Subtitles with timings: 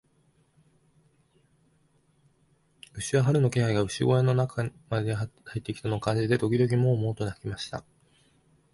[2.95, 7.83] 牛は、春の気配が牛小屋の中にまで入ってきたのを感じて、時々モウ、モウと鳴きました。